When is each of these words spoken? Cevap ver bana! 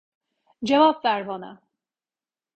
Cevap 0.65 1.05
ver 1.05 1.27
bana! 1.27 1.53